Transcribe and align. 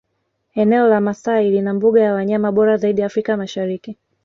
Eneo 0.53 0.87
la 0.87 0.99
Maasai 1.01 1.51
lina 1.51 1.73
mbuga 1.73 2.01
ya 2.01 2.13
wanyama 2.13 2.51
bora 2.51 2.77
zaidi 2.77 3.03
Afrika 3.03 3.37
Mashariki 3.37 3.97